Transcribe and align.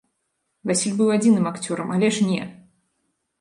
Васіль 0.71 0.95
быў 1.01 1.11
адзіным 1.17 1.45
акцёрам, 1.51 1.93
але 1.99 2.07
ж 2.17 2.27
не! 2.31 2.41